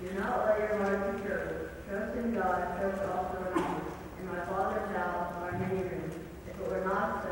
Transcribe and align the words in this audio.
Do 0.00 0.12
not 0.18 0.46
let 0.46 0.58
your 0.58 0.78
heart 0.78 1.16
be 1.16 1.22
troubled. 1.28 1.68
Trust 1.88 2.16
in 2.16 2.34
God, 2.34 2.80
trust 2.80 3.02
also 3.04 3.36
in 3.50 3.54
me. 3.54 3.68
In 4.20 4.26
my 4.28 4.44
Father's 4.46 4.96
house 4.96 5.34
are 5.42 5.58
many 5.58 5.82
rooms. 5.82 6.14
If 6.48 6.58
it 6.60 6.68
were 6.68 6.84
not 6.84 7.22
so, 7.22 7.30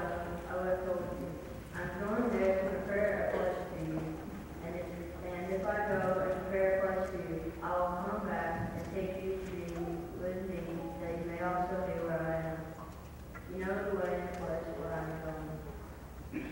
I 0.50 0.56
would 0.56 0.66
have 0.68 0.84
told 0.84 1.04
you. 1.16 1.28
I'm 1.74 1.90
going 2.00 2.28
there 2.38 2.62
to 2.62 2.68
prepare 2.68 3.32
a 3.32 3.36
place 3.36 3.56
for 3.70 3.78
you. 3.90 4.00
And 4.66 4.74
if, 4.76 4.86
and 5.24 5.52
if 5.54 5.64
I 5.64 5.76
go 5.88 6.20
and 6.28 6.42
prepare 6.44 6.68
a 6.76 6.80
place 6.84 7.10
for 7.10 7.16
you, 7.32 7.52
I 7.62 7.70
will 7.70 8.04
come 8.04 8.28
back 8.28 8.72
and 8.76 8.84
take 8.94 9.24
you 9.24 9.30
to 9.40 9.50
be 9.50 9.62
with 10.20 10.50
me, 10.50 10.60
that 11.00 11.12
you 11.18 11.24
may 11.30 11.40
also 11.40 11.74
be 11.88 11.94
where 12.04 12.20
I 12.20 12.52
am. 12.52 12.58
You 13.56 13.64
know 13.64 13.90
the 13.90 13.96
way 13.96 14.12
and 14.20 14.28
the 14.28 14.36
place 14.44 14.64
where 14.76 14.92
I 14.92 14.98
am 14.98 15.20
going. 15.24 16.48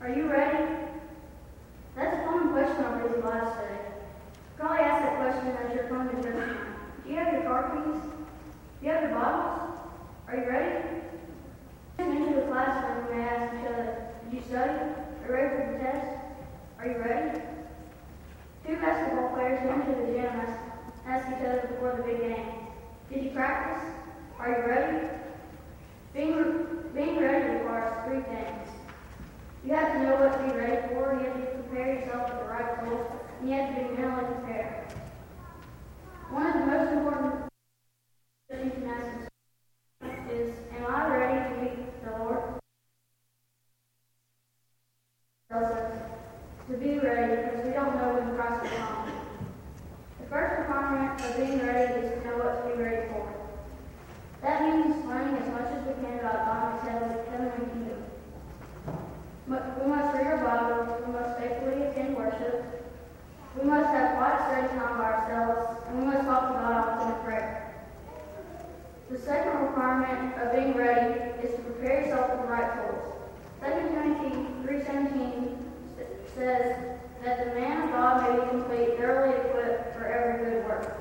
Are 0.00 0.10
you 0.10 0.30
ready? 0.30 0.64
That's 1.96 2.16
a 2.16 2.24
common 2.24 2.52
question 2.52 2.84
on 2.84 3.02
busy 3.02 3.20
lives 3.20 3.50
today. 3.56 3.78
Probably 4.56 4.78
ask 4.78 5.02
that 5.04 5.16
question 5.16 5.56
as 5.56 5.74
you're 5.74 5.88
coming 5.88 6.16
to 6.16 6.22
church. 6.22 6.56
Do 7.04 7.10
you 7.10 7.16
have 7.16 7.32
your 7.32 7.42
car 7.42 7.70
keys? 7.74 8.02
Do 8.80 8.86
you 8.86 8.92
have 8.92 9.02
your 9.02 9.18
Bibles? 9.18 9.70
Are 10.28 10.36
you 10.36 10.48
ready? 10.48 10.84
Into 11.98 12.34
the 12.36 12.42
classroom, 12.46 13.08
we 13.08 13.14
may 13.16 13.22
ask 13.28 13.54
each 13.54 13.66
other, 13.66 14.06
did 14.24 14.32
you 14.34 14.42
study? 14.46 14.70
Are 14.70 15.26
you 15.26 15.32
ready 15.32 15.56
for 15.56 15.72
the 15.72 15.78
test? 15.78 16.06
Are 16.78 16.86
you 16.86 16.98
ready? 16.98 17.40
Two 18.64 18.76
basketball 18.76 19.30
players 19.34 19.66
went 19.66 19.84
to 19.86 19.90
the 20.00 20.06
gym 20.12 20.26
and 20.26 20.40
asked- 20.42 20.60
asked 21.06 21.28
each 21.32 21.46
other 21.46 21.74
before 21.88 22.06
the 22.06 22.12
big 22.12 22.20
game, 22.20 22.46
did 23.10 23.24
you 23.24 23.30
practice? 23.30 23.94
Are 24.38 24.48
you 24.48 24.70
ready? 24.70 25.08
Being, 26.12 26.36
re- 26.36 26.66
being 26.94 27.20
ready 27.20 27.54
requires 27.54 28.06
three 28.06 28.22
things. 28.22 28.68
You 29.64 29.74
have 29.74 29.92
to 29.94 30.02
know 30.02 30.16
what 30.16 30.38
to 30.38 30.52
be 30.52 30.58
ready 30.58 30.88
for, 30.88 31.18
you 31.18 31.26
have 31.26 31.40
to 31.40 31.62
prepare 31.62 31.94
yourself 31.94 32.30
with 32.30 32.38
the 32.40 32.44
right 32.46 32.84
tools, 32.84 33.06
and 33.40 33.48
you 33.48 33.56
have 33.56 33.74
to 33.74 33.82
be 33.82 34.00
mentally 34.00 34.34
prepared. 34.34 34.86
One 36.30 36.46
of 36.46 36.52
the 36.54 36.66
most 36.66 36.92
important 36.92 37.34
questions 38.48 38.72
you 38.74 38.80
can 38.80 38.90
ask 38.90 39.30
yourself 40.02 40.30
is, 40.32 40.54
am 40.76 40.94
I 40.94 41.16
ready 41.16 41.54
to 41.54 41.62
meet 41.62 42.04
the 42.04 42.10
Lord? 42.18 42.60
Tells 45.50 45.70
us 45.70 45.92
to 46.70 46.76
be 46.76 46.98
ready 46.98 47.36
because 47.36 47.66
we 47.66 47.72
don't 47.72 47.96
know 47.96 48.14
when 48.14 48.36
Christ 48.36 48.62
will 48.62 48.70
come. 48.70 49.12
The 50.20 50.26
first 50.28 50.68
requirement 50.88 51.20
of 51.20 51.36
being 51.36 51.66
ready 51.66 52.06
is 52.06 52.10
to 52.12 52.28
know 52.28 52.36
what 52.38 52.64
to 52.64 52.76
be 52.76 52.82
ready 52.82 53.08
for. 53.08 53.28
That 54.42 54.62
means 54.62 55.04
learning 55.04 55.36
as 55.36 55.48
much 55.52 55.68
as 55.72 55.86
we 55.86 55.94
can 56.02 56.18
about 56.18 56.46
God 56.46 56.88
and 56.88 57.12
His 57.12 57.28
heavenly 57.28 57.66
kingdom. 57.72 58.04
We 59.48 59.86
must 59.86 60.14
read 60.14 60.26
our 60.26 60.38
Bibles, 60.44 61.02
we 61.06 61.12
must 61.12 61.38
faithfully 61.40 61.82
attend 61.84 62.16
worship, 62.16 62.64
we 63.58 63.64
must 63.64 63.88
have 63.88 64.16
quiet 64.16 64.40
study 64.48 64.78
time 64.78 64.98
by 64.98 65.04
ourselves, 65.04 65.82
and 65.88 65.98
we 65.98 66.04
must 66.06 66.24
talk 66.24 66.48
to 66.48 66.54
God 66.54 66.88
often 66.88 67.16
in 67.16 67.24
prayer. 67.24 67.74
The 69.10 69.18
second 69.18 69.62
requirement 69.62 70.36
of 70.40 70.52
being 70.52 70.76
ready 70.76 71.20
is 71.42 71.56
to 71.56 71.62
prepare 71.62 72.02
yourself 72.02 72.30
with 72.30 72.42
the 72.42 72.46
right 72.52 72.72
tools. 72.76 73.12
2 73.64 73.88
Timothy 73.88 74.36
3.17 74.64 75.56
s- 75.98 76.06
says 76.34 76.98
that 77.24 77.44
the 77.44 77.60
man 77.60 77.88
of 77.88 77.90
God 77.90 78.22
may 78.22 78.44
be 78.44 78.50
complete, 78.50 78.98
thoroughly 78.98 79.34
equipped 79.34 79.96
for 79.96 80.06
every 80.06 80.44
good 80.44 80.64
work. 80.66 80.94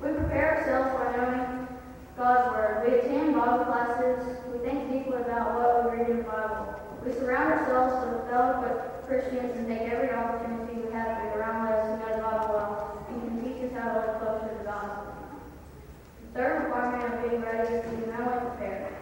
We 0.00 0.12
prepare 0.12 0.56
ourselves 0.56 0.90
by 0.98 1.16
knowing 1.16 1.68
God's 2.16 2.50
Word. 2.50 2.84
We 2.88 2.98
attend 2.98 3.34
Bible 3.34 3.64
classes. 3.66 4.38
We 4.52 4.58
think 4.66 4.90
deeply 4.90 5.20
about 5.20 5.54
what 5.54 5.92
we 5.92 5.98
read 5.98 6.10
in 6.10 6.16
the 6.18 6.22
Bible. 6.24 6.74
We 7.04 7.12
surround 7.12 7.52
ourselves 7.52 8.06
with 8.10 8.30
fellow 8.30 8.62
Christians 9.12 9.52
and 9.58 9.68
take 9.68 9.92
every 9.92 10.10
opportunity 10.10 10.88
we 10.88 10.90
have 10.90 11.20
to 11.20 11.36
around 11.36 11.68
those 11.68 11.84
who 11.84 12.00
know 12.00 12.22
Bible 12.24 12.54
well 12.56 13.06
and 13.10 13.20
can 13.20 13.44
teach 13.44 13.60
us 13.60 13.76
how 13.76 13.92
to 13.92 14.00
live 14.00 14.16
closer 14.16 14.56
to 14.56 14.64
God. 14.64 14.88
The 16.32 16.38
third 16.38 16.64
requirement 16.64 17.12
of 17.12 17.28
being 17.28 17.42
ready 17.42 17.74
is 17.74 17.84
to 17.84 17.90
be 17.90 18.06
mentally 18.08 18.40
prepared. 18.40 18.96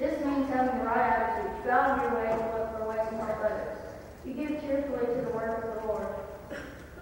This 0.00 0.18
means 0.24 0.50
having 0.50 0.80
the 0.80 0.84
right 0.84 0.98
attitude. 0.98 1.62
Go 1.62 1.70
out 1.70 1.94
of 1.94 2.10
your 2.10 2.14
way 2.18 2.26
to 2.26 2.58
look 2.58 2.74
for 2.74 2.88
ways 2.90 3.06
to 3.06 3.16
help 3.22 3.38
others. 3.38 3.78
You 4.26 4.34
give 4.34 4.60
cheerfully 4.62 5.06
to 5.06 5.22
the 5.22 5.30
work 5.30 5.62
of 5.62 5.78
the 5.78 5.86
Lord. 5.86 6.10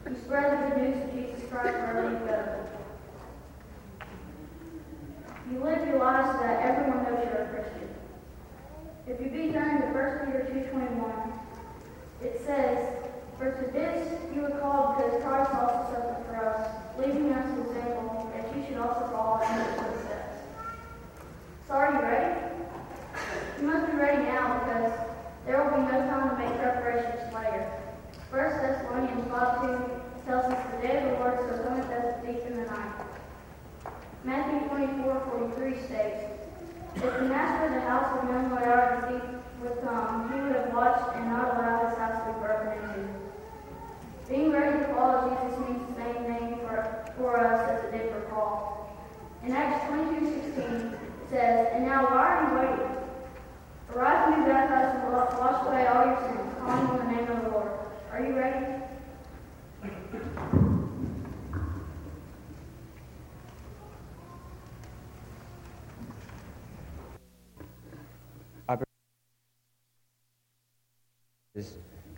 You 0.05 0.17
spread 0.21 0.53
the 0.53 0.69
good 0.69 0.83
news 0.85 1.09
24, 34.79 35.51
43 35.59 35.87
states, 35.87 36.23
If 36.95 37.03
the 37.03 37.27
master 37.27 37.67
of 37.67 37.75
the 37.75 37.81
house 37.81 38.15
had 38.15 38.31
known 38.31 38.51
what 38.51 38.63
hour 38.63 39.03
the 39.03 39.19
thief 39.19 39.29
would 39.61 39.83
come, 39.83 40.31
he 40.31 40.39
would 40.39 40.55
have 40.55 40.73
watched 40.73 41.17
and 41.17 41.27
not 41.27 41.57
allowed 41.57 41.89
his 41.89 41.99
house 41.99 42.23
to 42.23 42.31
be 42.31 42.39
broken 42.39 42.79
into. 42.79 43.11
Being 44.29 44.53
ready 44.53 44.79
to 44.79 44.95
follow 44.95 45.35
Jesus 45.35 45.59
means 45.67 45.83
the 45.83 45.95
same 45.99 46.23
thing 46.31 46.59
for, 46.63 47.11
for 47.17 47.41
us 47.43 47.69
as 47.69 47.85
it 47.87 47.99
did 47.99 48.13
for 48.13 48.21
Paul. 48.31 48.95
In 49.43 49.51
Acts 49.51 49.91
22, 49.91 50.55
16, 50.55 50.63
it 50.63 51.01
says, 51.29 51.75
And 51.75 51.85
now 51.85 52.05
why 52.15 52.39
are 52.39 52.47
you 52.47 52.55
waiting? 52.55 52.97
Arise 53.93 54.33
and 54.33 54.45
be 54.45 54.49
baptized 54.49 55.03
and 55.03 55.13
wash 55.13 55.67
away 55.67 55.89
all 55.89 56.07
your 56.07 56.23
sins, 56.23 56.55
calling 56.61 56.87
on 56.87 56.99
the 56.99 57.17
name 57.17 57.29
of 57.29 57.43
the 57.43 57.51
Lord. 57.51 57.73
Are 58.13 58.23
you 58.23 58.33
ready? 58.33 58.78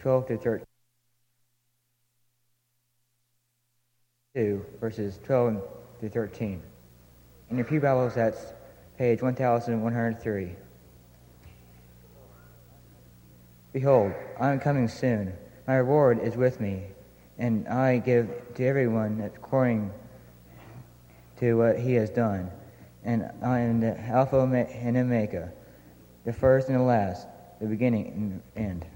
12 0.00 0.26
to 0.28 0.36
13. 0.38 0.66
2, 4.34 4.64
verses 4.80 5.18
12 5.26 5.62
to 6.00 6.08
13. 6.08 6.62
In 7.50 7.56
your 7.56 7.66
Pew 7.66 7.80
Bibles, 7.80 8.14
that's 8.14 8.54
page 8.96 9.20
1103. 9.20 10.54
Behold, 13.74 14.12
I 14.38 14.52
am 14.52 14.58
coming 14.60 14.88
soon. 14.88 15.34
My 15.66 15.74
reward 15.74 16.20
is 16.20 16.34
with 16.34 16.60
me, 16.60 16.84
and 17.38 17.68
I 17.68 17.98
give 17.98 18.54
to 18.54 18.64
everyone 18.64 19.20
according 19.20 19.90
to 21.40 21.54
what 21.54 21.78
he 21.78 21.94
has 21.94 22.08
done. 22.08 22.50
And 23.04 23.30
I 23.42 23.60
am 23.60 23.80
the 23.80 24.00
Alpha 24.00 24.40
and 24.40 24.96
Omega, 24.96 25.52
the 26.24 26.32
first 26.32 26.68
and 26.68 26.78
the 26.78 26.82
last, 26.82 27.26
the 27.60 27.66
beginning 27.66 28.06
and 28.06 28.42
the 28.54 28.60
end. 28.60 28.86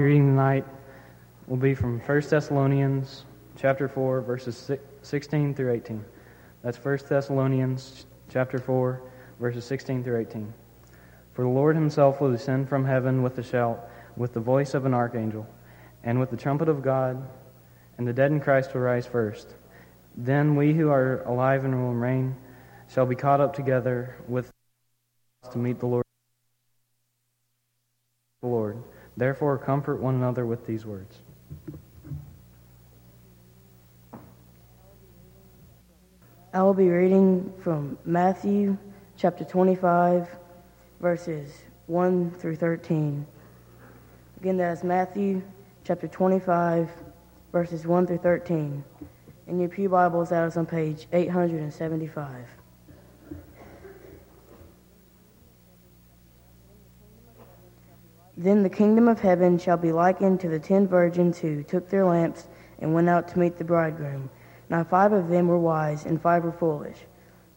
Reading 0.00 0.28
tonight 0.28 0.64
will 1.48 1.56
be 1.56 1.74
from 1.74 1.98
1 1.98 2.20
Thessalonians 2.30 3.24
chapter 3.56 3.88
4 3.88 4.20
verses 4.20 4.70
16 5.02 5.54
through 5.54 5.72
18. 5.72 6.04
That's 6.62 6.78
1 6.78 6.98
Thessalonians 7.08 8.06
chapter 8.30 8.58
4 8.58 9.02
verses 9.40 9.64
16 9.64 10.04
through 10.04 10.20
18. 10.20 10.54
For 11.32 11.42
the 11.42 11.48
Lord 11.48 11.74
himself 11.74 12.20
will 12.20 12.30
descend 12.30 12.68
from 12.68 12.84
heaven 12.84 13.24
with 13.24 13.36
a 13.38 13.42
shout, 13.42 13.90
with 14.16 14.34
the 14.34 14.40
voice 14.40 14.74
of 14.74 14.86
an 14.86 14.94
archangel, 14.94 15.48
and 16.04 16.20
with 16.20 16.30
the 16.30 16.36
trumpet 16.36 16.68
of 16.68 16.80
God, 16.80 17.20
and 17.96 18.06
the 18.06 18.12
dead 18.12 18.30
in 18.30 18.38
Christ 18.38 18.74
will 18.74 18.82
rise 18.82 19.04
first. 19.04 19.56
Then 20.16 20.54
we 20.54 20.74
who 20.74 20.90
are 20.90 21.24
alive 21.24 21.64
and 21.64 21.74
will 21.74 21.92
reign 21.92 22.36
shall 22.88 23.04
be 23.04 23.16
caught 23.16 23.40
up 23.40 23.52
together 23.52 24.14
with 24.28 24.48
to 25.50 25.58
meet 25.58 25.80
the 25.80 25.86
Lord. 25.86 26.04
The 28.42 28.46
Lord. 28.46 28.80
Therefore, 29.18 29.58
comfort 29.58 29.96
one 29.96 30.14
another 30.14 30.46
with 30.46 30.64
these 30.64 30.86
words. 30.86 31.18
I 36.54 36.62
will 36.62 36.72
be 36.72 36.88
reading 36.88 37.52
from 37.60 37.98
Matthew 38.04 38.78
chapter 39.16 39.44
25, 39.44 40.28
verses 41.00 41.52
1 41.88 42.30
through 42.30 42.56
13. 42.56 43.26
Again, 44.40 44.56
that 44.58 44.78
is 44.78 44.84
Matthew 44.84 45.42
chapter 45.82 46.06
25, 46.06 46.88
verses 47.50 47.88
1 47.88 48.06
through 48.06 48.18
13. 48.18 48.84
In 49.48 49.58
your 49.58 49.68
Pew 49.68 49.88
Bibles, 49.88 50.28
that 50.28 50.46
is 50.46 50.56
on 50.56 50.64
page 50.64 51.08
875. 51.12 52.57
Then 58.40 58.62
the 58.62 58.70
kingdom 58.70 59.08
of 59.08 59.18
heaven 59.18 59.58
shall 59.58 59.76
be 59.76 59.90
likened 59.90 60.38
to 60.40 60.48
the 60.48 60.60
ten 60.60 60.86
virgins 60.86 61.38
who 61.38 61.64
took 61.64 61.88
their 61.88 62.04
lamps 62.04 62.46
and 62.78 62.94
went 62.94 63.08
out 63.08 63.26
to 63.28 63.38
meet 63.40 63.58
the 63.58 63.64
bridegroom. 63.64 64.30
Now 64.70 64.84
five 64.84 65.12
of 65.12 65.28
them 65.28 65.48
were 65.48 65.58
wise, 65.58 66.06
and 66.06 66.22
five 66.22 66.44
were 66.44 66.52
foolish. 66.52 66.98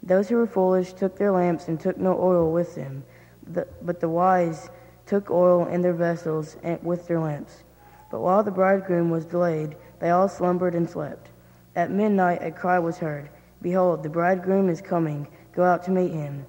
Those 0.01 0.27
who 0.27 0.37
were 0.37 0.47
foolish 0.47 0.93
took 0.93 1.15
their 1.15 1.31
lamps 1.31 1.67
and 1.67 1.79
took 1.79 1.97
no 1.97 2.19
oil 2.19 2.51
with 2.51 2.73
them, 2.73 3.03
but 3.45 3.99
the 3.99 4.09
wise 4.09 4.71
took 5.05 5.29
oil 5.29 5.67
in 5.67 5.83
their 5.83 5.93
vessels 5.93 6.57
with 6.81 7.07
their 7.07 7.19
lamps. 7.19 7.63
But 8.09 8.21
while 8.21 8.41
the 8.41 8.49
bridegroom 8.49 9.11
was 9.11 9.25
delayed, 9.25 9.75
they 9.99 10.09
all 10.09 10.27
slumbered 10.27 10.73
and 10.73 10.89
slept. 10.89 11.29
At 11.75 11.91
midnight 11.91 12.41
a 12.41 12.49
cry 12.49 12.79
was 12.79 12.97
heard, 12.97 13.29
Behold, 13.61 14.01
the 14.01 14.09
bridegroom 14.09 14.67
is 14.67 14.81
coming, 14.81 15.27
go 15.53 15.63
out 15.63 15.83
to 15.83 15.91
meet 15.91 16.11
him. 16.11 16.47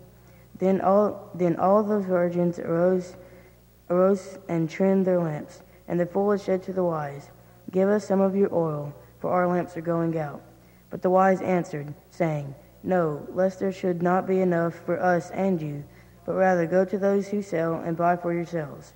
Then 0.59 0.81
all, 0.81 1.31
then 1.35 1.57
all 1.57 1.83
the 1.83 2.01
virgins 2.01 2.59
arose 2.59 3.15
arose 3.93 4.39
and 4.49 4.69
trimmed 4.69 5.07
their 5.07 5.21
lamps. 5.21 5.63
And 5.87 6.01
the 6.01 6.07
foolish 6.07 6.43
said 6.43 6.63
to 6.65 6.73
the 6.73 6.85
wise, 6.85 7.31
Give 7.71 7.89
us 7.89 8.07
some 8.07 8.21
of 8.21 8.35
your 8.35 8.53
oil, 8.55 8.95
for 9.21 9.31
our 9.31 9.47
lamps 9.47 9.77
are 9.77 9.83
going 9.83 10.17
out. 10.19 10.43
But 10.91 11.03
the 11.03 11.11
wise 11.11 11.41
answered, 11.41 11.95
saying, 12.11 12.55
No, 12.83 13.27
lest 13.33 13.61
there 13.61 13.73
should 13.73 14.03
not 14.03 14.27
be 14.27 14.41
enough 14.41 14.75
for 14.87 15.01
us 15.01 15.31
and 15.31 15.61
you, 15.61 15.85
but 16.27 16.35
rather 16.35 16.67
go 16.67 16.85
to 16.85 16.99
those 16.99 17.29
who 17.29 17.43
sell 17.43 17.75
and 17.75 17.97
buy 17.97 18.17
for 18.17 18.33
yourselves. 18.33 18.95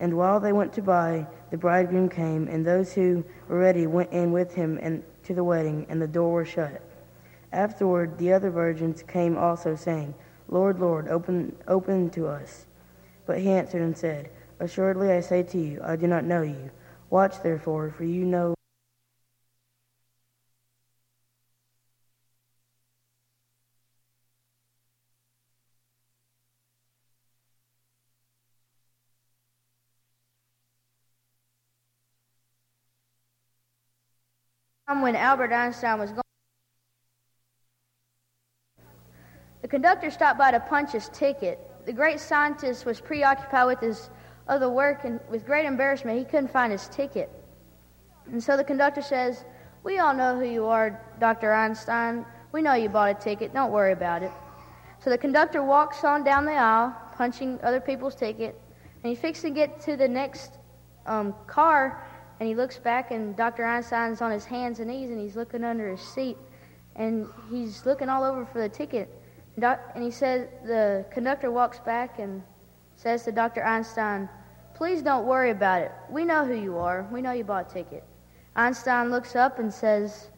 And 0.00 0.16
while 0.16 0.40
they 0.40 0.52
went 0.52 0.72
to 0.74 0.82
buy, 0.82 1.26
the 1.50 1.56
bridegroom 1.56 2.08
came, 2.08 2.48
and 2.48 2.66
those 2.66 2.92
who 2.92 3.24
were 3.48 3.58
ready 3.58 3.86
went 3.86 4.10
in 4.12 4.32
with 4.32 4.54
him 4.54 4.78
and 4.82 5.02
to 5.24 5.34
the 5.34 5.44
wedding, 5.44 5.86
and 5.88 6.02
the 6.02 6.08
door 6.08 6.40
was 6.40 6.48
shut. 6.48 6.82
Afterward, 7.52 8.18
the 8.18 8.32
other 8.32 8.50
virgins 8.50 9.02
came 9.02 9.36
also, 9.36 9.76
saying, 9.76 10.14
Lord, 10.48 10.80
Lord, 10.80 11.08
open, 11.08 11.54
open 11.68 12.10
to 12.10 12.26
us. 12.26 12.66
But 13.26 13.38
he 13.38 13.50
answered 13.50 13.82
and 13.82 13.96
said, 13.96 14.30
Assuredly 14.60 15.12
I 15.12 15.20
say 15.20 15.42
to 15.42 15.58
you, 15.58 15.80
I 15.82 15.96
do 15.96 16.06
not 16.06 16.24
know 16.24 16.42
you. 16.42 16.70
Watch 17.10 17.42
therefore, 17.42 17.90
for 17.90 18.04
you 18.04 18.24
know. 18.24 18.54
when 35.00 35.16
Albert 35.16 35.52
Einstein 35.52 35.98
was 35.98 36.12
gone. 36.12 36.20
The 39.62 39.68
conductor 39.68 40.10
stopped 40.10 40.38
by 40.38 40.50
to 40.50 40.60
punch 40.60 40.92
his 40.92 41.08
ticket 41.08 41.58
the 41.84 41.92
great 41.92 42.20
scientist 42.20 42.86
was 42.86 43.00
preoccupied 43.00 43.66
with 43.66 43.80
his 43.80 44.10
other 44.48 44.68
work, 44.68 45.04
and 45.04 45.20
with 45.30 45.46
great 45.46 45.66
embarrassment, 45.66 46.18
he 46.18 46.24
couldn't 46.24 46.50
find 46.52 46.72
his 46.72 46.88
ticket. 46.88 47.30
And 48.26 48.42
so 48.42 48.56
the 48.56 48.64
conductor 48.64 49.02
says, 49.02 49.44
We 49.82 49.98
all 49.98 50.14
know 50.14 50.38
who 50.38 50.46
you 50.46 50.66
are, 50.66 51.00
Dr. 51.20 51.52
Einstein. 51.52 52.24
We 52.52 52.62
know 52.62 52.74
you 52.74 52.88
bought 52.88 53.10
a 53.10 53.14
ticket. 53.14 53.54
Don't 53.54 53.72
worry 53.72 53.92
about 53.92 54.22
it. 54.22 54.30
So 55.02 55.10
the 55.10 55.18
conductor 55.18 55.62
walks 55.62 56.04
on 56.04 56.22
down 56.22 56.44
the 56.44 56.52
aisle, 56.52 56.94
punching 57.16 57.58
other 57.62 57.80
people's 57.80 58.14
ticket, 58.14 58.60
and 59.02 59.10
he 59.10 59.16
fixes 59.16 59.44
to 59.44 59.50
get 59.50 59.80
to 59.80 59.96
the 59.96 60.06
next 60.06 60.58
um, 61.06 61.34
car, 61.46 62.06
and 62.38 62.48
he 62.48 62.54
looks 62.54 62.78
back, 62.78 63.10
and 63.10 63.36
Dr. 63.36 63.64
Einstein's 63.64 64.20
on 64.20 64.30
his 64.30 64.44
hands 64.44 64.78
and 64.78 64.88
knees, 64.88 65.10
and 65.10 65.20
he's 65.20 65.34
looking 65.34 65.64
under 65.64 65.90
his 65.90 66.00
seat, 66.00 66.36
and 66.94 67.26
he's 67.50 67.84
looking 67.84 68.08
all 68.08 68.22
over 68.22 68.44
for 68.46 68.60
the 68.60 68.68
ticket. 68.68 69.21
And 69.56 70.02
he 70.02 70.10
says, 70.10 70.48
the 70.64 71.04
conductor 71.10 71.50
walks 71.50 71.78
back 71.78 72.18
and 72.18 72.42
says 72.96 73.24
to 73.24 73.32
Dr. 73.32 73.64
Einstein, 73.64 74.28
Please 74.74 75.02
don't 75.02 75.26
worry 75.26 75.50
about 75.50 75.82
it. 75.82 75.92
We 76.10 76.24
know 76.24 76.44
who 76.44 76.54
you 76.54 76.78
are. 76.78 77.06
We 77.12 77.22
know 77.22 77.32
you 77.32 77.44
bought 77.44 77.70
a 77.70 77.74
ticket. 77.74 78.04
Einstein 78.56 79.10
looks 79.10 79.36
up 79.36 79.58
and 79.58 79.72
says, 79.72 80.28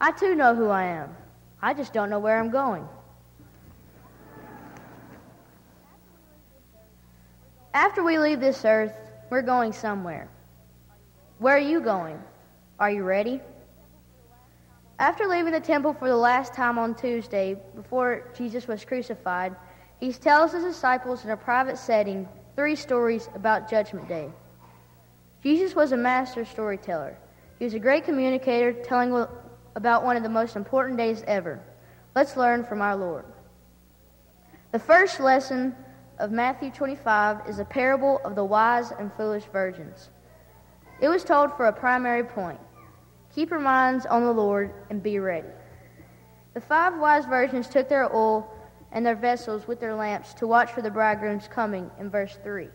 I 0.00 0.12
too 0.12 0.34
know 0.34 0.54
who 0.54 0.68
I 0.68 0.84
am. 0.84 1.14
I 1.62 1.72
just 1.72 1.92
don't 1.92 2.10
know 2.10 2.18
where 2.18 2.38
I'm 2.38 2.50
going. 2.50 2.86
After 7.72 8.04
we 8.04 8.18
leave 8.18 8.40
this 8.40 8.64
earth, 8.64 8.92
we're 9.30 9.42
going 9.42 9.72
somewhere. 9.72 10.28
Where 11.38 11.56
are 11.56 11.58
you 11.58 11.80
going? 11.80 12.22
Are 12.78 12.90
you 12.90 13.04
ready? 13.04 13.40
After 14.98 15.26
leaving 15.26 15.52
the 15.52 15.60
temple 15.60 15.92
for 15.92 16.08
the 16.08 16.16
last 16.16 16.54
time 16.54 16.78
on 16.78 16.94
Tuesday, 16.94 17.56
before 17.74 18.30
Jesus 18.36 18.68
was 18.68 18.84
crucified, 18.84 19.56
he 19.98 20.12
tells 20.12 20.52
his 20.52 20.62
disciples 20.62 21.24
in 21.24 21.30
a 21.30 21.36
private 21.36 21.78
setting 21.78 22.28
three 22.54 22.76
stories 22.76 23.28
about 23.34 23.68
Judgment 23.68 24.08
Day. 24.08 24.30
Jesus 25.42 25.74
was 25.74 25.92
a 25.92 25.96
master 25.96 26.44
storyteller. 26.44 27.16
He 27.58 27.64
was 27.64 27.74
a 27.74 27.78
great 27.78 28.04
communicator, 28.04 28.72
telling 28.72 29.26
about 29.74 30.04
one 30.04 30.16
of 30.16 30.22
the 30.22 30.28
most 30.28 30.54
important 30.54 30.96
days 30.96 31.24
ever. 31.26 31.60
Let's 32.14 32.36
learn 32.36 32.64
from 32.64 32.80
our 32.80 32.94
Lord. 32.94 33.24
The 34.70 34.78
first 34.78 35.18
lesson 35.18 35.74
of 36.18 36.30
Matthew 36.30 36.70
25 36.70 37.48
is 37.48 37.58
a 37.58 37.64
parable 37.64 38.20
of 38.24 38.36
the 38.36 38.44
wise 38.44 38.92
and 38.92 39.12
foolish 39.14 39.44
virgins. 39.52 40.10
It 41.00 41.08
was 41.08 41.24
told 41.24 41.56
for 41.56 41.66
a 41.66 41.72
primary 41.72 42.22
point. 42.22 42.60
Keep 43.34 43.50
your 43.50 43.60
minds 43.60 44.06
on 44.06 44.22
the 44.22 44.32
Lord 44.32 44.72
and 44.90 45.02
be 45.02 45.18
ready. 45.18 45.48
The 46.54 46.60
five 46.60 46.96
wise 46.98 47.26
virgins 47.26 47.68
took 47.68 47.88
their 47.88 48.14
oil 48.14 48.48
and 48.92 49.04
their 49.04 49.16
vessels 49.16 49.66
with 49.66 49.80
their 49.80 49.94
lamps 49.94 50.34
to 50.34 50.46
watch 50.46 50.70
for 50.70 50.82
the 50.82 50.90
bridegroom's 50.90 51.48
coming 51.48 51.90
in 51.98 52.10
verse 52.10 52.38
3. 52.44 52.68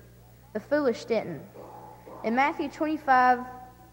The 0.51 0.59
foolish 0.59 1.05
didn't. 1.05 1.41
In 2.25 2.35
Matthew 2.35 2.67
25, 2.67 3.39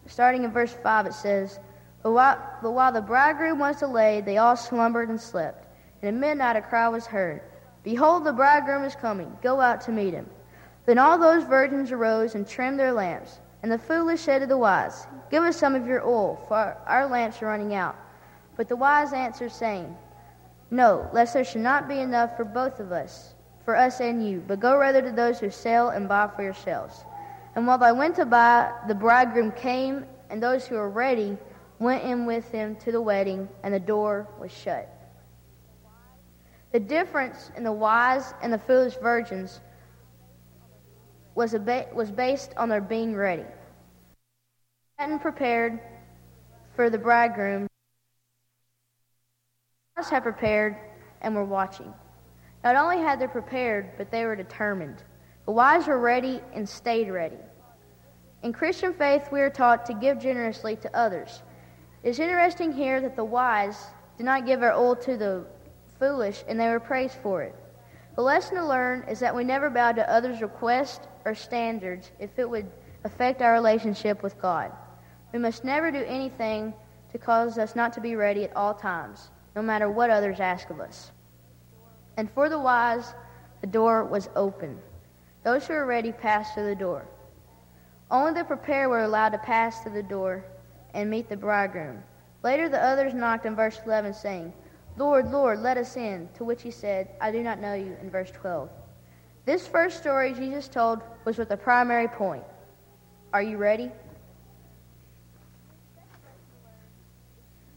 starting 0.07 0.43
in 0.43 0.51
verse 0.51 0.73
5, 0.73 1.05
it 1.05 1.13
says, 1.13 1.57
But 2.03 2.11
while, 2.11 2.37
but 2.61 2.71
while 2.71 2.91
the 2.91 3.01
bridegroom 3.01 3.59
was 3.59 3.79
delayed, 3.79 4.25
they 4.25 4.37
all 4.37 4.57
slumbered 4.57 5.07
and 5.07 5.21
slept. 5.21 5.65
And 6.01 6.09
at 6.09 6.19
midnight 6.19 6.57
a 6.57 6.61
cry 6.61 6.89
was 6.89 7.05
heard, 7.05 7.41
Behold, 7.83 8.25
the 8.25 8.33
bridegroom 8.33 8.83
is 8.83 8.95
coming. 8.95 9.31
Go 9.41 9.61
out 9.61 9.79
to 9.81 9.93
meet 9.93 10.13
him. 10.13 10.29
Then 10.85 10.97
all 10.97 11.17
those 11.17 11.45
virgins 11.45 11.93
arose 11.93 12.35
and 12.35 12.45
trimmed 12.45 12.77
their 12.77 12.91
lamps. 12.91 13.39
And 13.63 13.71
the 13.71 13.77
foolish 13.77 14.21
said 14.21 14.39
to 14.39 14.47
the 14.47 14.57
wise, 14.57 15.07
Give 15.31 15.43
us 15.43 15.57
some 15.57 15.75
of 15.75 15.87
your 15.87 16.05
oil, 16.05 16.39
for 16.47 16.77
our 16.85 17.07
lamps 17.07 17.41
are 17.41 17.47
running 17.47 17.73
out. 17.73 17.95
But 18.55 18.67
the 18.67 18.75
wise 18.75 19.13
answered, 19.13 19.51
saying, 19.51 19.95
No, 20.71 21.09
lest 21.13 21.33
there 21.33 21.43
should 21.43 21.61
not 21.61 21.87
be 21.87 21.99
enough 21.99 22.37
for 22.37 22.45
both 22.45 22.79
of 22.79 22.91
us, 22.91 23.33
for 23.65 23.75
us 23.75 23.99
and 23.99 24.27
you, 24.27 24.43
but 24.47 24.59
go 24.59 24.77
rather 24.77 25.01
to 25.01 25.11
those 25.11 25.39
who 25.39 25.49
sell 25.49 25.89
and 25.89 26.07
buy 26.07 26.29
for 26.35 26.43
yourselves. 26.43 27.03
And 27.55 27.65
while 27.65 27.77
they 27.77 27.91
went 27.91 28.15
to 28.15 28.25
buy, 28.25 28.71
the 28.87 28.95
bridegroom 28.95 29.51
came, 29.51 30.05
and 30.29 30.41
those 30.41 30.67
who 30.67 30.75
were 30.75 30.89
ready 30.89 31.37
went 31.79 32.03
in 32.03 32.25
with 32.25 32.49
him 32.51 32.75
to 32.77 32.91
the 32.91 33.01
wedding, 33.01 33.49
and 33.63 33.73
the 33.73 33.79
door 33.79 34.27
was 34.39 34.51
shut. 34.51 34.93
The 36.71 36.79
difference 36.79 37.51
in 37.55 37.63
the 37.63 37.71
wise 37.71 38.33
and 38.41 38.51
the 38.51 38.57
foolish 38.57 38.95
virgins 38.95 39.61
was, 41.37 41.53
ba- 41.53 41.85
was 41.93 42.09
based 42.09 42.51
on 42.57 42.67
their 42.67 42.81
being 42.81 43.15
ready. 43.15 43.45
Hadn't 44.97 45.19
prepared 45.19 45.79
for 46.75 46.89
the 46.89 46.97
bridegroom. 46.97 47.67
Must 49.95 50.09
have 50.09 50.23
prepared 50.23 50.75
and 51.21 51.35
were 51.35 51.45
watching. 51.45 51.93
Not 52.63 52.75
only 52.75 52.97
had 52.97 53.19
they 53.19 53.27
prepared, 53.27 53.91
but 53.99 54.09
they 54.09 54.25
were 54.25 54.35
determined. 54.35 55.03
The 55.45 55.51
wise 55.51 55.85
were 55.85 55.99
ready 55.99 56.41
and 56.55 56.67
stayed 56.67 57.11
ready. 57.11 57.37
In 58.41 58.51
Christian 58.51 58.91
faith, 58.91 59.29
we 59.31 59.41
are 59.41 59.51
taught 59.51 59.85
to 59.85 59.93
give 59.93 60.19
generously 60.19 60.75
to 60.77 60.97
others. 60.97 61.43
It 62.01 62.09
is 62.09 62.19
interesting 62.19 62.71
here 62.71 62.99
that 62.99 63.15
the 63.15 63.23
wise 63.23 63.77
did 64.17 64.25
not 64.25 64.47
give 64.47 64.59
their 64.59 64.73
all 64.73 64.95
to 64.95 65.15
the 65.15 65.45
foolish, 65.99 66.43
and 66.47 66.59
they 66.59 66.69
were 66.69 66.79
praised 66.79 67.17
for 67.21 67.43
it. 67.43 67.53
The 68.15 68.23
lesson 68.23 68.55
to 68.55 68.65
learn 68.65 69.05
is 69.07 69.19
that 69.19 69.35
we 69.35 69.43
never 69.43 69.69
bow 69.69 69.91
to 69.91 70.11
others' 70.11 70.41
requests 70.41 71.07
or 71.27 71.35
standards 71.35 72.09
if 72.19 72.39
it 72.39 72.49
would 72.49 72.71
affect 73.03 73.41
our 73.41 73.51
relationship 73.51 74.23
with 74.23 74.41
God. 74.41 74.71
We 75.33 75.39
must 75.39 75.65
never 75.65 75.91
do 75.91 76.03
anything 76.07 76.73
to 77.11 77.17
cause 77.17 77.57
us 77.57 77.75
not 77.75 77.91
to 77.93 78.01
be 78.01 78.15
ready 78.15 78.45
at 78.45 78.55
all 78.55 78.73
times, 78.73 79.29
no 79.55 79.61
matter 79.61 79.89
what 79.89 80.09
others 80.09 80.39
ask 80.39 80.69
of 80.69 80.79
us. 80.79 81.11
And 82.15 82.31
for 82.31 82.47
the 82.47 82.57
wise, 82.59 83.13
the 83.59 83.67
door 83.67 84.05
was 84.05 84.29
open. 84.35 84.79
Those 85.43 85.67
who 85.67 85.73
were 85.73 85.85
ready 85.85 86.13
passed 86.13 86.53
through 86.53 86.67
the 86.67 86.75
door. 86.75 87.05
Only 88.09 88.33
the 88.33 88.45
prepared 88.45 88.89
were 88.89 89.03
allowed 89.03 89.29
to 89.29 89.37
pass 89.37 89.83
through 89.83 89.93
the 89.93 90.03
door 90.03 90.45
and 90.93 91.09
meet 91.09 91.27
the 91.27 91.35
bridegroom. 91.35 92.01
Later 92.41 92.69
the 92.69 92.81
others 92.81 93.13
knocked 93.13 93.45
in 93.45 93.55
verse 93.55 93.79
11, 93.85 94.13
saying, 94.13 94.53
Lord, 94.95 95.29
Lord, 95.29 95.59
let 95.59 95.77
us 95.77 95.97
in. 95.97 96.29
To 96.35 96.45
which 96.45 96.63
he 96.63 96.71
said, 96.71 97.09
I 97.19 97.31
do 97.31 97.43
not 97.43 97.59
know 97.59 97.73
you, 97.73 97.97
in 98.01 98.09
verse 98.09 98.31
12. 98.31 98.69
This 99.47 99.65
first 99.65 99.99
story 99.99 100.33
Jesus 100.33 100.67
told 100.67 100.99
was 101.23 101.37
with 101.37 101.51
a 101.51 101.55
primary 101.55 102.09
point. 102.09 102.43
Are 103.31 103.41
you 103.41 103.55
ready? 103.55 103.89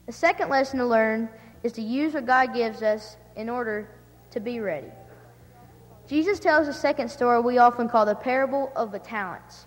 The 0.06 0.12
second 0.12 0.48
lesson 0.48 0.80
to 0.80 0.84
learn 0.84 1.28
is 1.62 1.70
to 1.74 1.80
use 1.80 2.14
what 2.14 2.26
God 2.26 2.54
gives 2.54 2.82
us 2.82 3.16
in 3.36 3.48
order 3.48 3.88
to 4.32 4.40
be 4.40 4.58
ready. 4.58 4.88
Jesus 6.08 6.40
tells 6.40 6.66
a 6.66 6.72
second 6.72 7.08
story 7.08 7.40
we 7.40 7.58
often 7.58 7.88
call 7.88 8.04
the 8.04 8.16
parable 8.16 8.72
of 8.74 8.90
the 8.90 8.98
talents. 8.98 9.66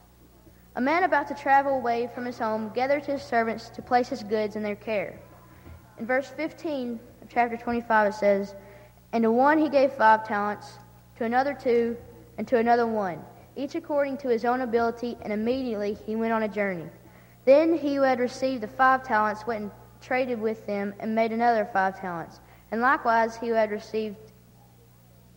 A 0.76 0.82
man 0.82 1.04
about 1.04 1.30
to 1.30 1.34
travel 1.34 1.78
away 1.78 2.10
from 2.14 2.26
his 2.26 2.38
home 2.38 2.70
gathered 2.76 3.06
his 3.06 3.22
servants 3.22 3.70
to 3.70 3.82
place 3.82 4.10
his 4.10 4.24
goods 4.24 4.58
in 4.58 4.62
their 4.62 4.76
care. 4.76 5.18
In 5.98 6.06
verse 6.06 6.28
15 6.28 7.00
of 7.22 7.30
chapter 7.30 7.56
25, 7.56 8.08
it 8.08 8.14
says, 8.14 8.56
And 9.14 9.24
to 9.24 9.32
one 9.32 9.58
he 9.58 9.70
gave 9.70 9.94
five 9.94 10.28
talents, 10.28 10.80
to 11.18 11.26
another 11.26 11.54
two, 11.54 11.96
and 12.38 12.48
to 12.48 12.58
another 12.58 12.88
one, 12.88 13.20
each 13.56 13.76
according 13.76 14.18
to 14.18 14.30
his 14.30 14.46
own 14.46 14.62
ability, 14.62 15.18
and 15.22 15.32
immediately 15.32 15.98
he 16.06 16.16
went 16.16 16.34
on 16.34 16.44
a 16.44 16.48
journey. 16.48 16.90
Then 17.46 17.78
he 17.78 17.96
who 17.96 18.02
had 18.02 18.20
received 18.20 18.64
the 18.64 18.68
five 18.68 19.04
talents 19.04 19.46
went 19.46 19.64
and 19.64 19.72
traded 20.02 20.40
with 20.40 20.66
them 20.66 20.94
and 21.00 21.14
made 21.14 21.32
another 21.32 21.70
five 21.72 22.00
talents. 22.00 22.40
And 22.72 22.82
likewise 22.82 23.36
he 23.36 23.48
who 23.48 23.54
had 23.54 23.72
received 23.72 24.18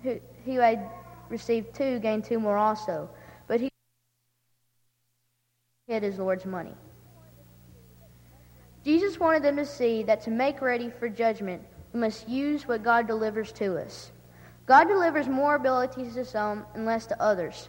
who, 0.02 0.20
he 0.44 0.54
who 0.54 0.60
had 0.60 0.88
received 1.28 1.74
two 1.74 1.98
gained 1.98 2.24
two 2.24 2.38
more 2.38 2.56
also. 2.56 3.10
But 3.46 3.60
he 3.60 3.70
hid 5.88 6.02
his 6.02 6.18
Lord's 6.18 6.46
money. 6.46 6.74
Jesus 8.84 9.18
wanted 9.18 9.42
them 9.42 9.56
to 9.56 9.66
see 9.66 10.04
that 10.04 10.20
to 10.22 10.30
make 10.30 10.60
ready 10.60 10.90
for 10.90 11.08
judgment, 11.08 11.62
we 11.92 12.00
must 12.00 12.28
use 12.28 12.68
what 12.68 12.84
God 12.84 13.06
delivers 13.06 13.50
to 13.52 13.78
us. 13.78 14.12
God 14.66 14.88
delivers 14.88 15.28
more 15.28 15.54
abilities 15.54 16.14
to 16.14 16.24
some 16.24 16.66
and 16.74 16.84
less 16.84 17.06
to 17.06 17.22
others. 17.22 17.68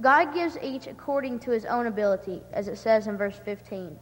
God 0.00 0.34
gives 0.34 0.58
each 0.60 0.88
according 0.88 1.38
to 1.40 1.52
his 1.52 1.64
own 1.64 1.86
ability, 1.86 2.42
as 2.52 2.68
it 2.68 2.76
says 2.76 3.06
in 3.06 3.16
verse 3.16 3.40
15. 3.44 3.96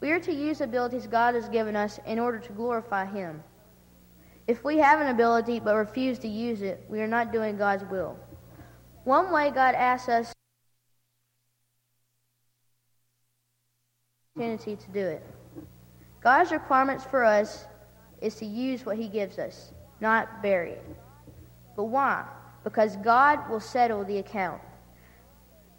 We 0.00 0.10
are 0.12 0.20
to 0.20 0.32
use 0.32 0.60
abilities 0.60 1.06
God 1.06 1.34
has 1.34 1.48
given 1.48 1.76
us 1.76 2.00
in 2.06 2.18
order 2.18 2.38
to 2.38 2.52
glorify 2.52 3.04
him. 3.04 3.42
If 4.46 4.64
we 4.64 4.78
have 4.78 5.00
an 5.00 5.08
ability 5.08 5.60
but 5.60 5.74
refuse 5.74 6.18
to 6.20 6.28
use 6.28 6.62
it, 6.62 6.84
we 6.88 7.00
are 7.00 7.06
not 7.06 7.32
doing 7.32 7.56
God's 7.56 7.84
will. 7.84 8.18
One 9.04 9.30
way 9.30 9.50
God 9.50 9.74
asks 9.74 10.08
us 10.08 10.32
opportunity 14.36 14.76
to 14.76 14.90
do 14.90 15.06
it. 15.06 15.24
God's 16.22 16.50
requirements 16.50 17.04
for 17.04 17.24
us 17.24 17.66
is 18.20 18.34
to 18.36 18.46
use 18.46 18.84
what 18.84 18.96
he 18.96 19.08
gives 19.08 19.38
us, 19.38 19.72
not 20.00 20.42
bury 20.42 20.72
it. 20.72 20.96
But 21.76 21.84
why? 21.84 22.24
Because 22.64 22.96
God 22.96 23.48
will 23.48 23.60
settle 23.60 24.04
the 24.04 24.18
account. 24.18 24.60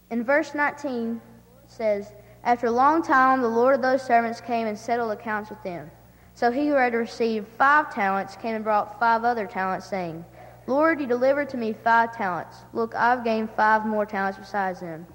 In 0.09 0.23
verse 0.23 0.55
19 0.55 1.19
says, 1.67 2.13
After 2.43 2.67
a 2.67 2.71
long 2.71 3.03
time 3.03 3.41
the 3.41 3.47
Lord 3.47 3.75
of 3.75 3.81
those 3.81 4.01
servants 4.01 4.39
came 4.39 4.67
and 4.67 4.77
settled 4.77 5.11
accounts 5.11 5.49
with 5.49 5.61
them. 5.63 5.91
So 6.33 6.51
he 6.51 6.67
who 6.67 6.75
had 6.75 6.93
received 6.93 7.47
five 7.57 7.93
talents 7.93 8.35
came 8.35 8.55
and 8.55 8.63
brought 8.63 8.99
five 8.99 9.23
other 9.23 9.47
talents, 9.47 9.87
saying, 9.87 10.23
Lord, 10.67 11.01
you 11.01 11.07
delivered 11.07 11.49
to 11.49 11.57
me 11.57 11.73
five 11.73 12.15
talents. 12.15 12.57
Look, 12.73 12.93
I've 12.93 13.23
gained 13.23 13.49
five 13.51 13.85
more 13.85 14.05
talents 14.05 14.37
besides 14.37 14.81
them. 14.81 15.07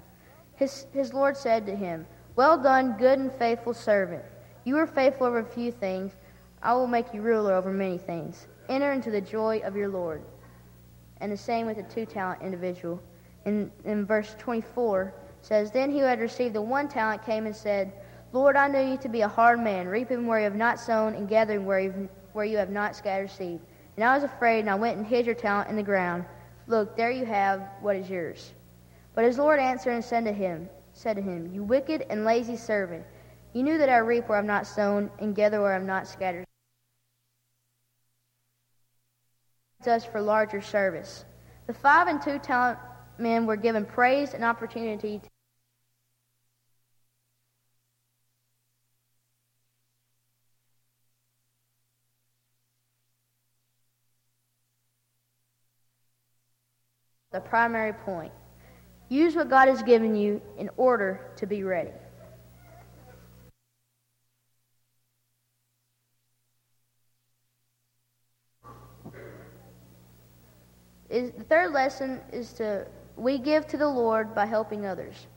His, 0.55 0.85
his 0.93 1.13
Lord 1.13 1.37
said 1.37 1.65
to 1.65 1.75
him, 1.75 2.05
Well 2.35 2.61
done, 2.61 2.97
good 2.97 3.19
and 3.19 3.31
faithful 3.31 3.73
servant. 3.73 4.23
You 4.65 4.75
were 4.75 4.87
faithful 4.87 5.27
over 5.27 5.39
a 5.39 5.45
few 5.45 5.71
things. 5.71 6.13
I 6.61 6.73
will 6.73 6.87
make 6.87 7.13
you 7.13 7.21
ruler 7.21 7.53
over 7.53 7.71
many 7.71 7.97
things. 7.97 8.47
Enter 8.69 8.91
into 8.93 9.11
the 9.11 9.21
joy 9.21 9.61
of 9.63 9.75
your 9.75 9.89
Lord. 9.89 10.23
And 11.23 11.31
the 11.31 11.37
same 11.37 11.67
with 11.67 11.77
the 11.77 11.83
two 11.83 12.05
talent 12.05 12.41
individual. 12.41 13.01
In, 13.45 13.71
in 13.85 14.05
verse 14.05 14.35
24 14.39 15.13
says, 15.41 15.71
Then 15.71 15.89
he 15.89 15.99
who 15.99 16.05
had 16.05 16.19
received 16.19 16.53
the 16.53 16.61
one 16.61 16.89
talent 16.89 17.23
came 17.23 17.45
and 17.45 17.55
said, 17.55 17.93
Lord, 18.33 18.57
I 18.57 18.67
knew 18.67 18.81
you 18.81 18.97
to 18.97 19.07
be 19.07 19.21
a 19.21 19.27
hard 19.29 19.61
man, 19.61 19.87
reaping 19.87 20.27
where 20.27 20.39
you 20.39 20.43
have 20.43 20.57
not 20.57 20.81
sown 20.81 21.15
and 21.15 21.29
gathering 21.29 21.65
where 21.65 21.79
you, 21.79 22.09
where 22.33 22.43
you 22.43 22.57
have 22.57 22.71
not 22.71 22.93
scattered 22.93 23.31
seed. 23.31 23.61
And 23.95 24.03
I 24.03 24.13
was 24.13 24.25
afraid, 24.25 24.59
and 24.59 24.69
I 24.69 24.75
went 24.75 24.97
and 24.97 25.07
hid 25.07 25.25
your 25.25 25.33
talent 25.33 25.69
in 25.69 25.77
the 25.77 25.83
ground. 25.83 26.25
Look, 26.67 26.97
there 26.97 27.11
you 27.11 27.23
have 27.23 27.69
what 27.79 27.95
is 27.95 28.09
yours. 28.09 28.51
But 29.15 29.23
his 29.23 29.37
Lord 29.37 29.61
answered 29.61 29.91
and 29.91 30.03
said 30.03 30.25
to 30.25 30.33
him, 30.33 30.67
said 30.91 31.15
to 31.15 31.21
him, 31.21 31.49
You 31.53 31.63
wicked 31.63 32.05
and 32.09 32.25
lazy 32.25 32.57
servant, 32.57 33.05
you 33.53 33.63
knew 33.63 33.77
that 33.77 33.87
I 33.87 33.99
reap 33.99 34.27
where 34.27 34.39
I 34.39 34.41
have 34.41 34.45
not 34.45 34.67
sown 34.67 35.09
and 35.19 35.33
gather 35.33 35.61
where 35.61 35.71
I 35.71 35.75
have 35.75 35.83
not 35.83 36.05
scattered. 36.05 36.45
Us 39.87 40.05
for 40.05 40.21
larger 40.21 40.61
service. 40.61 41.25
The 41.67 41.73
five 41.73 42.07
and 42.07 42.21
two 42.21 42.39
talent 42.39 42.79
men 43.17 43.45
were 43.45 43.55
given 43.55 43.85
praise 43.85 44.33
and 44.33 44.43
opportunity 44.43 45.19
to 45.19 45.29
the 57.31 57.39
primary 57.39 57.93
point. 57.93 58.31
Use 59.09 59.35
what 59.35 59.49
God 59.49 59.67
has 59.67 59.83
given 59.83 60.15
you 60.15 60.41
in 60.57 60.69
order 60.77 61.31
to 61.37 61.45
be 61.45 61.63
ready. 61.63 61.91
Is, 71.13 71.29
the 71.37 71.43
third 71.43 71.73
lesson 71.73 72.19
is 72.31 72.53
to 72.53 72.87
we 73.17 73.37
give 73.37 73.67
to 73.67 73.77
the 73.77 73.87
Lord 73.87 74.33
by 74.33 74.47
helping 74.47 74.87
others. 74.87 75.27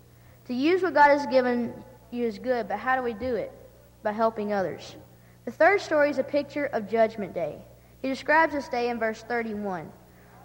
To 0.46 0.54
use 0.54 0.82
what 0.82 0.94
God 0.94 1.08
has 1.08 1.26
given 1.26 1.74
you 2.10 2.24
is 2.24 2.38
good, 2.38 2.66
but 2.66 2.78
how 2.78 2.96
do 2.96 3.02
we 3.02 3.12
do 3.12 3.34
it? 3.34 3.52
By 4.02 4.12
helping 4.12 4.54
others. 4.54 4.96
The 5.44 5.50
third 5.50 5.82
story 5.82 6.08
is 6.08 6.16
a 6.16 6.24
picture 6.24 6.64
of 6.72 6.88
Judgment 6.88 7.34
Day. 7.34 7.58
He 8.00 8.08
describes 8.08 8.54
this 8.54 8.70
day 8.70 8.88
in 8.88 8.98
verse 8.98 9.22
31. 9.24 9.92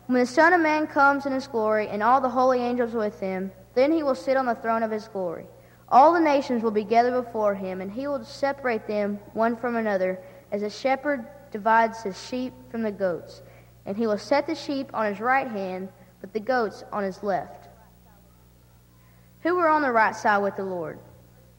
When 0.08 0.20
the 0.20 0.26
Son 0.26 0.52
of 0.52 0.60
Man 0.60 0.86
comes 0.86 1.26
in 1.26 1.32
his 1.32 1.48
glory 1.48 1.88
and 1.88 2.04
all 2.04 2.20
the 2.20 2.28
holy 2.28 2.60
angels 2.60 2.92
with 2.92 3.18
him, 3.22 3.52
then 3.74 3.94
he 3.94 4.04
will 4.04 4.16
sit 4.16 4.36
on 4.36 4.46
the 4.46 4.56
throne 4.56 4.84
of 4.84 4.92
his 4.92 5.08
glory. 5.08 5.46
All 5.88 6.12
the 6.12 6.20
nations 6.20 6.62
will 6.62 6.72
be 6.72 6.84
gathered 6.84 7.24
before 7.24 7.56
him, 7.56 7.80
and 7.80 7.90
he 7.90 8.06
will 8.06 8.26
separate 8.26 8.86
them 8.86 9.18
one 9.32 9.56
from 9.56 9.78
another, 9.78 10.20
as 10.52 10.62
a 10.62 10.70
shepherd 10.70 11.26
divides 11.52 12.04
his 12.04 12.22
sheep 12.28 12.54
from 12.70 12.82
the 12.82 12.92
goats. 12.92 13.42
And 13.86 13.98
he 13.98 14.08
will 14.08 14.18
set 14.18 14.48
the 14.48 14.56
sheep 14.56 14.90
on 14.94 15.08
his 15.08 15.20
right 15.20 15.48
hand, 15.48 15.90
but 16.20 16.34
the 16.34 16.40
goats 16.40 16.84
on 16.92 17.04
his 17.04 17.24
left. 17.24 17.68
Who 19.42 19.56
were 19.56 19.68
on 19.68 19.82
the 19.82 19.92
right 19.92 20.16
side 20.16 20.38
with 20.38 20.56
the 20.56 20.64
Lord? 20.64 21.00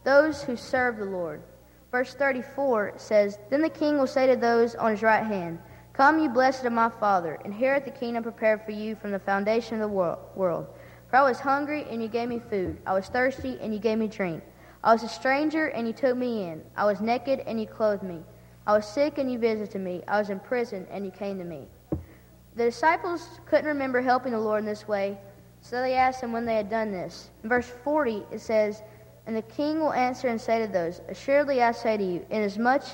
Those 0.04 0.42
who 0.42 0.56
serve 0.56 0.98
the 0.98 1.04
Lord. 1.04 1.42
Verse 1.90 2.14
34 2.14 2.94
says, 2.96 3.38
Then 3.50 3.60
the 3.60 3.68
king 3.68 3.98
will 3.98 4.06
say 4.06 4.26
to 4.26 4.36
those 4.36 4.74
on 4.74 4.92
his 4.92 5.02
right 5.02 5.24
hand, 5.24 5.58
Come, 5.92 6.18
you 6.18 6.30
blessed 6.30 6.64
of 6.64 6.72
my 6.72 6.88
Father, 6.88 7.38
inherit 7.44 7.84
the 7.84 7.90
kingdom 7.90 8.22
prepared 8.22 8.64
for 8.64 8.70
you 8.70 8.96
from 8.96 9.10
the 9.10 9.18
foundation 9.18 9.74
of 9.74 9.90
the 9.90 9.96
world. 10.34 10.66
For 11.10 11.16
I 11.16 11.22
was 11.22 11.38
hungry, 11.38 11.84
and 11.90 12.00
you 12.00 12.08
gave 12.08 12.30
me 12.30 12.40
food. 12.48 12.78
I 12.86 12.94
was 12.94 13.08
thirsty, 13.08 13.58
and 13.60 13.74
you 13.74 13.78
gave 13.78 13.98
me 13.98 14.08
drink. 14.08 14.42
I 14.82 14.92
was 14.94 15.02
a 15.02 15.08
stranger, 15.08 15.66
and 15.66 15.86
you 15.86 15.92
took 15.92 16.16
me 16.16 16.44
in. 16.44 16.62
I 16.76 16.86
was 16.86 17.02
naked, 17.02 17.40
and 17.40 17.60
you 17.60 17.66
clothed 17.66 18.02
me. 18.02 18.22
I 18.66 18.72
was 18.72 18.86
sick, 18.86 19.18
and 19.18 19.30
you 19.30 19.38
visited 19.38 19.80
me. 19.80 20.02
I 20.08 20.18
was 20.18 20.30
in 20.30 20.40
prison, 20.40 20.86
and 20.90 21.04
you 21.04 21.10
came 21.10 21.36
to 21.38 21.44
me. 21.44 21.66
The 22.54 22.64
disciples 22.64 23.40
couldn't 23.46 23.66
remember 23.66 24.02
helping 24.02 24.32
the 24.32 24.40
Lord 24.40 24.60
in 24.60 24.66
this 24.66 24.86
way, 24.86 25.18
so 25.62 25.80
they 25.80 25.94
asked 25.94 26.22
him 26.22 26.32
when 26.32 26.44
they 26.44 26.56
had 26.56 26.68
done 26.68 26.92
this. 26.92 27.30
In 27.42 27.48
verse 27.48 27.70
40, 27.82 28.24
it 28.30 28.40
says, 28.40 28.82
And 29.26 29.34
the 29.34 29.42
king 29.42 29.80
will 29.80 29.92
answer 29.92 30.28
and 30.28 30.40
say 30.40 30.64
to 30.64 30.70
those, 30.70 31.00
Assuredly 31.08 31.62
I 31.62 31.72
say 31.72 31.96
to 31.96 32.04
you, 32.04 32.26
inasmuch 32.28 32.84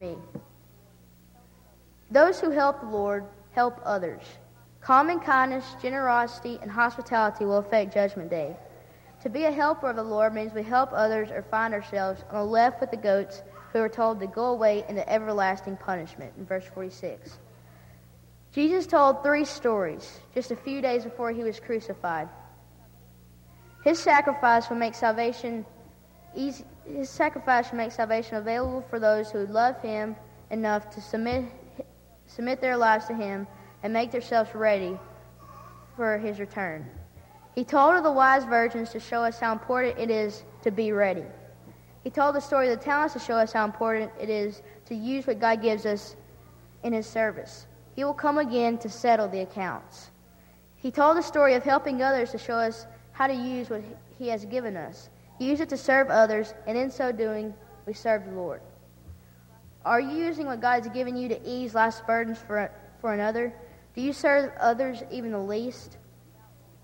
me. 0.00 0.16
Those 2.10 2.40
who 2.40 2.50
help 2.50 2.80
the 2.80 2.86
Lord 2.86 3.24
help 3.52 3.80
others. 3.84 4.22
Common 4.80 5.20
kindness, 5.20 5.64
generosity, 5.82 6.58
and 6.62 6.70
hospitality 6.70 7.44
will 7.44 7.58
affect 7.58 7.92
Judgment 7.92 8.30
Day. 8.30 8.56
To 9.22 9.28
be 9.28 9.44
a 9.44 9.52
helper 9.52 9.90
of 9.90 9.96
the 9.96 10.02
Lord 10.02 10.32
means 10.32 10.54
we 10.54 10.62
help 10.62 10.90
others 10.92 11.30
or 11.30 11.42
find 11.42 11.74
ourselves 11.74 12.22
on 12.30 12.38
the 12.38 12.44
left 12.44 12.80
with 12.80 12.90
the 12.90 12.96
goats 12.96 13.42
who 13.72 13.78
are 13.78 13.88
told 13.88 14.20
to 14.20 14.26
go 14.26 14.46
away 14.46 14.84
into 14.88 15.08
everlasting 15.08 15.76
punishment 15.76 16.32
in 16.36 16.44
verse 16.44 16.64
46. 16.74 17.38
Jesus 18.52 18.86
told 18.86 19.22
three 19.22 19.44
stories 19.44 20.18
just 20.34 20.50
a 20.50 20.56
few 20.56 20.80
days 20.80 21.04
before 21.04 21.30
he 21.30 21.44
was 21.44 21.60
crucified. 21.60 22.28
His 23.84 23.98
sacrifice 23.98 24.68
will 24.68 24.76
make 24.76 24.94
salvation 24.94 25.64
easy, 26.34 26.64
his 26.84 27.08
sacrifice 27.08 27.70
will 27.70 27.78
make 27.78 27.92
salvation 27.92 28.36
available 28.36 28.84
for 28.90 28.98
those 28.98 29.30
who 29.30 29.46
love 29.46 29.80
him 29.80 30.16
enough 30.50 30.90
to 30.94 31.00
submit 31.00 31.44
submit 32.26 32.60
their 32.60 32.76
lives 32.76 33.06
to 33.06 33.14
him 33.14 33.46
and 33.82 33.92
make 33.92 34.10
themselves 34.10 34.54
ready 34.54 34.98
for 35.96 36.18
his 36.18 36.38
return. 36.38 36.86
He 37.54 37.64
told 37.64 37.96
of 37.96 38.04
the 38.04 38.12
wise 38.12 38.44
virgins 38.44 38.90
to 38.90 39.00
show 39.00 39.22
us 39.22 39.40
how 39.40 39.52
important 39.52 39.98
it 39.98 40.10
is 40.10 40.44
to 40.62 40.70
be 40.70 40.92
ready. 40.92 41.24
He 42.02 42.10
told 42.10 42.34
the 42.34 42.40
story 42.40 42.70
of 42.70 42.78
the 42.78 42.84
talents 42.84 43.14
to 43.14 43.20
show 43.20 43.34
us 43.34 43.52
how 43.52 43.64
important 43.64 44.10
it 44.18 44.30
is 44.30 44.62
to 44.86 44.94
use 44.94 45.26
what 45.26 45.38
God 45.38 45.60
gives 45.60 45.84
us 45.84 46.16
in 46.82 46.92
his 46.92 47.06
service. 47.06 47.66
He 47.94 48.04
will 48.04 48.14
come 48.14 48.38
again 48.38 48.78
to 48.78 48.88
settle 48.88 49.28
the 49.28 49.40
accounts. 49.40 50.10
He 50.76 50.90
told 50.90 51.18
the 51.18 51.22
story 51.22 51.54
of 51.54 51.62
helping 51.62 52.02
others 52.02 52.30
to 52.30 52.38
show 52.38 52.54
us 52.54 52.86
how 53.12 53.26
to 53.26 53.34
use 53.34 53.68
what 53.68 53.82
He 54.18 54.28
has 54.28 54.46
given 54.46 54.76
us. 54.76 55.10
Use 55.38 55.60
it 55.60 55.68
to 55.68 55.76
serve 55.76 56.08
others, 56.08 56.54
and 56.66 56.78
in 56.78 56.90
so 56.90 57.12
doing, 57.12 57.52
we 57.86 57.92
serve 57.92 58.24
the 58.24 58.30
Lord. 58.30 58.62
Are 59.84 60.00
you 60.00 60.24
using 60.24 60.46
what 60.46 60.60
God 60.62 60.82
has 60.82 60.92
given 60.92 61.16
you 61.16 61.28
to 61.28 61.48
ease 61.48 61.74
life's 61.74 62.00
burdens 62.06 62.38
for, 62.38 62.70
for 63.00 63.12
another? 63.12 63.52
Do 63.94 64.00
you 64.00 64.14
serve 64.14 64.52
others 64.58 65.02
even 65.10 65.32
the 65.32 65.38
least? 65.38 65.98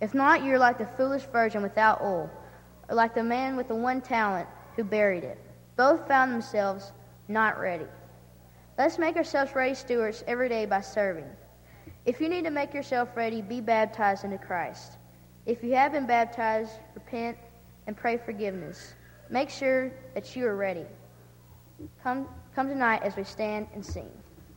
If 0.02 0.12
not, 0.12 0.44
you're 0.44 0.58
like 0.58 0.76
the 0.76 0.86
foolish 0.98 1.22
virgin 1.32 1.62
without 1.62 2.02
oil, 2.02 2.30
or 2.88 2.94
like 2.94 3.14
the 3.14 3.22
man 3.22 3.56
with 3.56 3.68
the 3.68 3.74
one 3.74 4.02
talent 4.02 4.48
who 4.76 4.84
buried 4.84 5.24
it. 5.24 5.38
Both 5.76 6.06
found 6.06 6.32
themselves 6.32 6.92
not 7.28 7.58
ready. 7.58 7.86
Let's 8.78 8.98
make 8.98 9.16
ourselves 9.16 9.54
ready 9.54 9.74
stewards 9.74 10.22
every 10.26 10.48
day 10.48 10.66
by 10.66 10.82
serving. 10.82 11.28
If 12.04 12.20
you 12.20 12.28
need 12.28 12.44
to 12.44 12.50
make 12.50 12.72
yourself 12.72 13.08
ready, 13.16 13.42
be 13.42 13.60
baptized 13.60 14.24
into 14.24 14.38
Christ. 14.38 14.92
If 15.46 15.62
you 15.64 15.74
have 15.74 15.92
been 15.92 16.06
baptized, 16.06 16.72
repent 16.94 17.36
and 17.86 17.96
pray 17.96 18.16
forgiveness. 18.16 18.94
Make 19.30 19.50
sure 19.50 19.90
that 20.14 20.36
you 20.36 20.46
are 20.46 20.56
ready. 20.56 20.86
Come, 22.02 22.28
come 22.54 22.68
tonight 22.68 23.02
as 23.02 23.16
we 23.16 23.24
stand 23.24 23.66
and 23.74 23.84
sing. 23.84 24.10